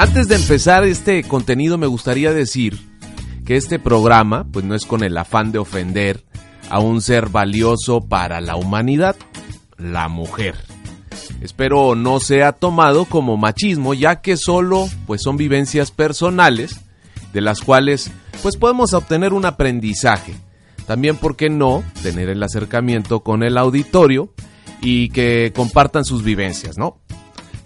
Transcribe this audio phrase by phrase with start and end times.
[0.00, 2.80] Antes de empezar este contenido me gustaría decir
[3.44, 6.24] que este programa pues no es con el afán de ofender
[6.70, 9.14] a un ser valioso para la humanidad,
[9.76, 10.54] la mujer.
[11.42, 16.80] Espero no sea tomado como machismo ya que solo pues son vivencias personales
[17.34, 18.10] de las cuales
[18.42, 20.32] pues podemos obtener un aprendizaje.
[20.86, 24.32] También, ¿por qué no?, tener el acercamiento con el auditorio
[24.80, 27.02] y que compartan sus vivencias, ¿no?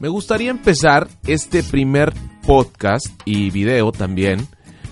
[0.00, 2.12] Me gustaría empezar este primer
[2.46, 4.46] podcast y video también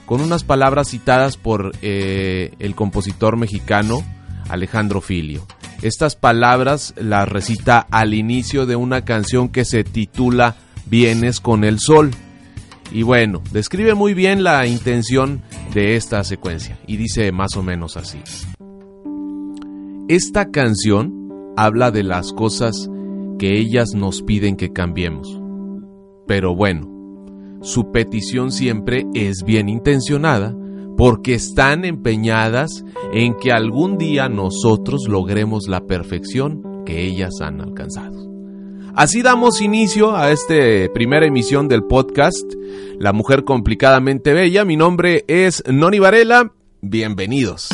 [0.07, 4.05] con unas palabras citadas por eh, el compositor mexicano
[4.49, 5.47] Alejandro Filio.
[5.83, 11.81] Estas palabras las recita al inicio de una canción que se titula Vienes con el
[11.81, 12.13] sol.
[12.93, 15.43] Y bueno, describe muy bien la intención
[15.75, 18.21] de esta secuencia y dice más o menos así.
[20.09, 22.89] Esta canción habla de las cosas
[23.43, 25.41] que ellas nos piden que cambiemos.
[26.29, 26.89] Pero bueno,
[27.61, 30.55] su petición siempre es bien intencionada
[30.97, 38.31] porque están empeñadas en que algún día nosotros logremos la perfección que ellas han alcanzado.
[38.95, 40.55] Así damos inicio a esta
[40.95, 42.49] primera emisión del podcast
[43.01, 44.65] La Mujer Complicadamente Bella.
[44.65, 46.53] Mi nombre es Noni Varela.
[46.81, 47.71] Bienvenidos.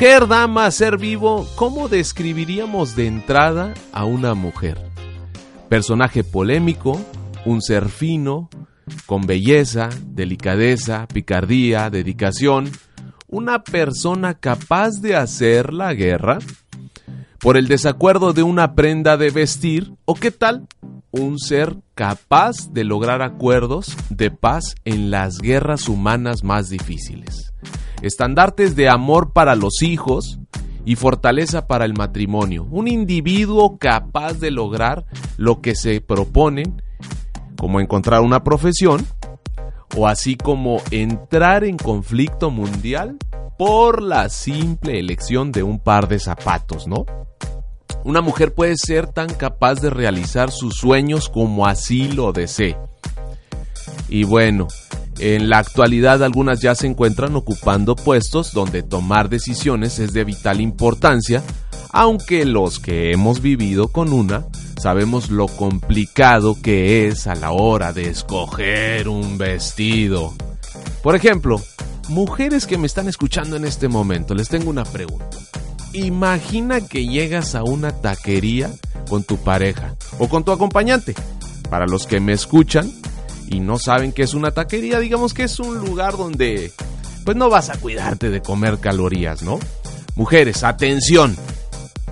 [0.00, 4.78] Mujer, dama, ser vivo, ¿cómo describiríamos de entrada a una mujer?
[5.68, 6.98] Personaje polémico,
[7.44, 8.48] un ser fino,
[9.04, 12.70] con belleza, delicadeza, picardía, dedicación,
[13.28, 16.38] una persona capaz de hacer la guerra
[17.38, 20.66] por el desacuerdo de una prenda de vestir o qué tal
[21.10, 27.50] un ser capaz de lograr acuerdos de paz en las guerras humanas más difíciles
[28.02, 30.38] estandartes de amor para los hijos
[30.84, 32.66] y fortaleza para el matrimonio.
[32.70, 35.04] Un individuo capaz de lograr
[35.36, 36.82] lo que se proponen,
[37.56, 39.06] como encontrar una profesión,
[39.96, 43.16] o así como entrar en conflicto mundial
[43.58, 47.04] por la simple elección de un par de zapatos, ¿no?
[48.04, 52.78] Una mujer puede ser tan capaz de realizar sus sueños como así lo desee.
[54.08, 54.68] Y bueno,
[55.20, 60.60] en la actualidad algunas ya se encuentran ocupando puestos donde tomar decisiones es de vital
[60.62, 61.42] importancia,
[61.90, 64.46] aunque los que hemos vivido con una
[64.80, 70.32] sabemos lo complicado que es a la hora de escoger un vestido.
[71.02, 71.60] Por ejemplo,
[72.08, 75.36] mujeres que me están escuchando en este momento, les tengo una pregunta.
[75.92, 78.70] Imagina que llegas a una taquería
[79.08, 81.14] con tu pareja o con tu acompañante.
[81.68, 82.90] Para los que me escuchan,
[83.50, 86.72] y no saben que es una taquería, digamos que es un lugar donde
[87.24, 89.58] pues no vas a cuidarte de comer calorías, ¿no?
[90.14, 91.36] Mujeres, atención.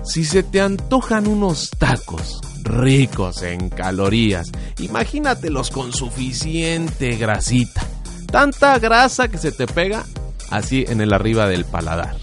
[0.03, 7.83] Si se te antojan unos tacos ricos en calorías, imagínatelos con suficiente grasita.
[8.29, 10.05] Tanta grasa que se te pega
[10.51, 12.17] así en el arriba del paladar.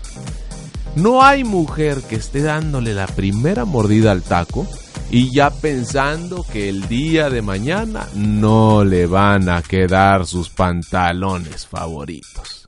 [0.95, 4.67] No hay mujer que esté dándole la primera mordida al taco
[5.11, 11.67] y ya pensando que el día de mañana no le van a quedar sus pantalones
[11.67, 12.67] favoritos.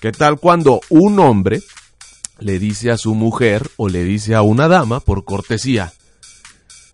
[0.00, 1.62] ¿Qué tal cuando un hombre
[2.38, 5.92] le dice a su mujer o le dice a una dama por cortesía?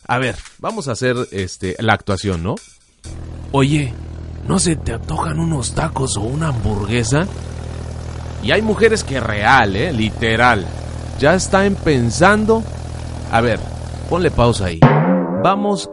[0.06, 2.54] A ver, vamos a hacer este la actuación, ¿no?
[3.50, 3.92] Oye,
[4.46, 7.26] ¿no se te antojan unos tacos o una hamburguesa?
[8.42, 10.66] Y hay mujeres que real, eh, literal,
[11.18, 12.64] ya están pensando,
[13.30, 13.60] a ver,
[14.12, 14.78] ponle pausa ahí.
[15.42, 15.88] Vamos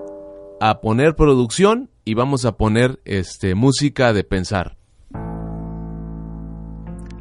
[0.59, 4.75] a poner producción y vamos a poner este música de pensar.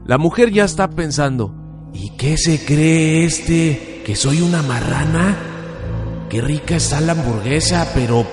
[0.05, 1.55] La mujer ya está pensando,
[1.93, 4.03] ¿y qué se cree este?
[4.05, 5.37] ¿Que soy una marrana?
[6.29, 8.27] qué rica está la hamburguesa, pero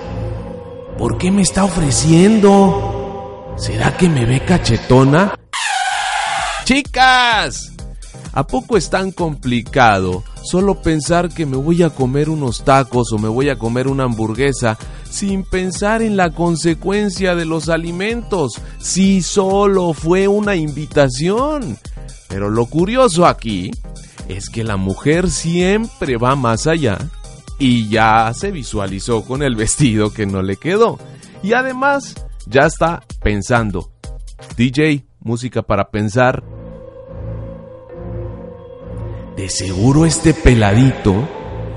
[0.98, 3.54] ¿por qué me está ofreciendo?
[3.56, 5.38] ¿Será que me ve cachetona?
[6.64, 7.72] Chicas,
[8.32, 13.18] ¿a poco es tan complicado solo pensar que me voy a comer unos tacos o
[13.18, 14.78] me voy a comer una hamburguesa
[15.10, 21.78] sin pensar en la consecuencia de los alimentos, si solo fue una invitación?
[22.28, 23.70] Pero lo curioso aquí
[24.28, 26.98] es que la mujer siempre va más allá
[27.58, 30.98] y ya se visualizó con el vestido que no le quedó.
[31.42, 32.14] Y además
[32.46, 33.90] ya está pensando.
[34.56, 36.42] DJ, música para pensar.
[39.36, 41.28] De seguro este peladito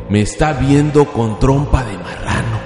[0.10, 2.58] me está viendo con trompa de marrano.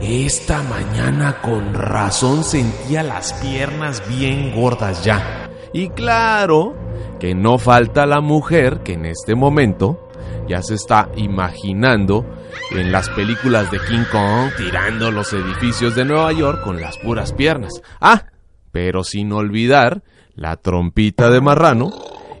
[0.00, 5.50] Esta mañana con razón sentía las piernas bien gordas ya.
[5.74, 6.74] Y claro
[7.20, 10.08] que no falta la mujer que en este momento
[10.48, 12.24] ya se está imaginando
[12.70, 17.34] en las películas de King Kong tirando los edificios de Nueva York con las puras
[17.34, 17.82] piernas.
[18.00, 18.24] Ah,
[18.70, 20.02] pero sin olvidar
[20.34, 21.90] la trompita de marrano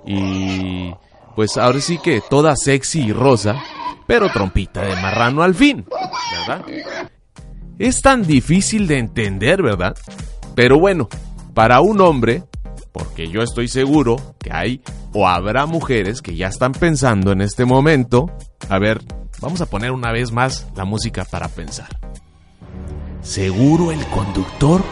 [0.06, 0.94] y
[1.34, 3.62] pues ahora sí que toda sexy y rosa,
[4.06, 5.86] pero trompita de marrano al fin,
[6.46, 6.64] ¿verdad?
[7.78, 9.96] Es tan difícil de entender, ¿verdad?
[10.54, 11.08] Pero bueno,
[11.54, 12.44] para un hombre
[12.92, 14.82] porque yo estoy seguro que hay
[15.12, 18.30] o habrá mujeres que ya están pensando en este momento.
[18.68, 19.00] A ver,
[19.40, 21.88] vamos a poner una vez más la música para pensar.
[23.22, 24.82] Seguro el conductor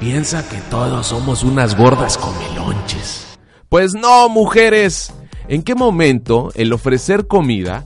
[0.00, 3.38] piensa que todos somos unas gordas comelonches.
[3.68, 5.12] Pues no, mujeres.
[5.48, 7.84] ¿En qué momento el ofrecer comida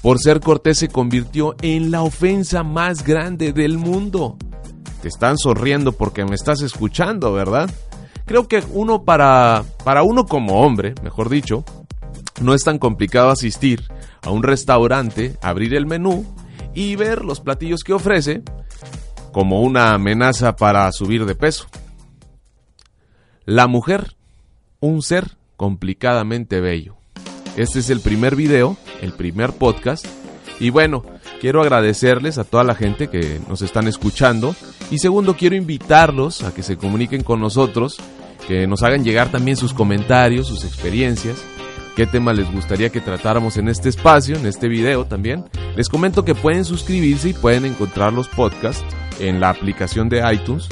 [0.00, 4.38] por ser cortés se convirtió en la ofensa más grande del mundo?
[5.02, 7.70] Te están sonriendo porque me estás escuchando, ¿verdad?
[8.24, 11.62] Creo que uno para, para uno como hombre, mejor dicho,
[12.40, 13.84] no es tan complicado asistir
[14.22, 16.24] a un restaurante, abrir el menú
[16.72, 18.42] y ver los platillos que ofrece
[19.30, 21.66] como una amenaza para subir de peso.
[23.44, 24.16] La mujer,
[24.80, 26.96] un ser complicadamente bello.
[27.56, 30.06] Este es el primer video, el primer podcast.
[30.60, 31.04] Y bueno,
[31.40, 34.54] quiero agradecerles a toda la gente que nos están escuchando.
[34.90, 37.98] Y segundo, quiero invitarlos a que se comuniquen con nosotros
[38.46, 41.42] que nos hagan llegar también sus comentarios, sus experiencias,
[41.96, 45.44] qué tema les gustaría que tratáramos en este espacio, en este video también.
[45.76, 48.84] Les comento que pueden suscribirse y pueden encontrar los podcasts
[49.18, 50.68] en la aplicación de iTunes.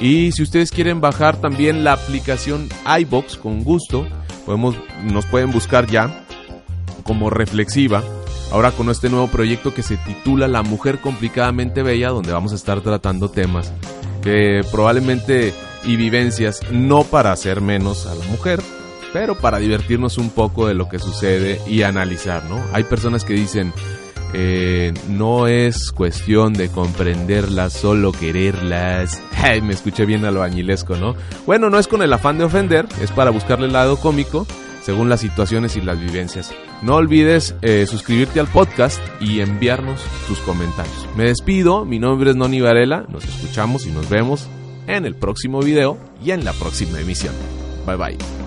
[0.00, 2.68] Y si ustedes quieren bajar también la aplicación
[3.00, 4.06] iBox con gusto,
[4.46, 6.24] podemos, nos pueden buscar ya
[7.02, 8.02] como reflexiva.
[8.52, 12.54] Ahora con este nuevo proyecto que se titula La Mujer Complicadamente Bella, donde vamos a
[12.54, 13.72] estar tratando temas
[14.22, 15.52] que probablemente
[15.84, 18.60] y vivencias, no para hacer menos a la mujer,
[19.12, 22.60] pero para divertirnos un poco de lo que sucede y analizar, ¿no?
[22.72, 23.72] Hay personas que dicen,
[24.38, 29.22] eh, no es cuestión de comprenderlas, solo quererlas.
[29.42, 31.14] Ay, me escuché bien a lo añilesco, ¿no?
[31.46, 34.46] Bueno, no es con el afán de ofender, es para buscarle el lado cómico
[34.82, 36.54] según las situaciones y las vivencias.
[36.82, 41.08] No olvides eh, suscribirte al podcast y enviarnos tus comentarios.
[41.16, 44.48] Me despido, mi nombre es Noni Varela, nos escuchamos y nos vemos
[44.86, 47.34] en el próximo video y en la próxima emisión.
[47.86, 48.45] Bye bye.